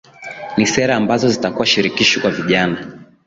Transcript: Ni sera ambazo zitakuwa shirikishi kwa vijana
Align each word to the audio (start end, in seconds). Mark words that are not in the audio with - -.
Ni 0.57 0.65
sera 0.73 0.95
ambazo 0.95 1.27
zitakuwa 1.29 1.65
shirikishi 1.67 2.19
kwa 2.21 2.31
vijana 2.31 2.77